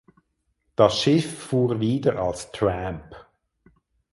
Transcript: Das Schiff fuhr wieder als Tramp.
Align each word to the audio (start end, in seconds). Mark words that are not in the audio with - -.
Das 0.75 0.99
Schiff 0.99 1.37
fuhr 1.41 1.79
wieder 1.79 2.17
als 2.19 2.51
Tramp. 2.51 3.15